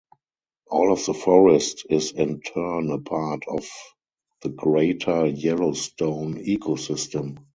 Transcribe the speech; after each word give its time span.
All 0.65 0.91
of 0.91 1.05
the 1.05 1.13
forest 1.13 1.85
is 1.87 2.11
in 2.11 2.41
turn 2.41 2.89
a 2.89 2.97
part 2.97 3.43
of 3.47 3.69
the 4.41 4.49
Greater 4.49 5.27
Yellowstone 5.27 6.43
Ecosystem. 6.43 7.45